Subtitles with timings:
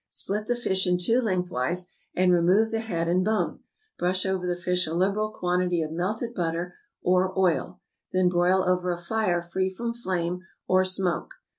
[0.05, 3.59] = Split the fish in two lengthwise, and remove the head and bone,
[3.99, 8.91] brush over the fish a liberal quantity of melted butter or oil, then broil over
[8.91, 11.35] a fire free from flame or smoke.